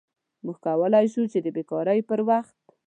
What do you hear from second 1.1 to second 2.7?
شو چې د بیکارۍ پر وخت